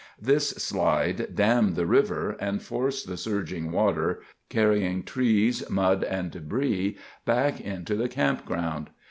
[0.19, 7.61] This slide dammed the river and forced the surging water—carrying trees, mud, and debris, back
[7.63, 8.89] into the campground.